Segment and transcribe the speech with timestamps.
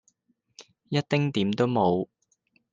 [0.89, 2.09] 一丁點都無